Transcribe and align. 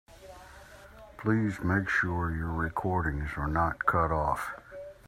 Please 1.19 1.59
make 1.59 1.87
sure 1.87 2.35
your 2.35 2.47
recordings 2.51 3.29
are 3.37 3.45
not 3.47 3.85
cut 3.85 4.11
off. 4.11 4.49